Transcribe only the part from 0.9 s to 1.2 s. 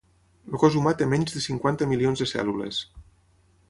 té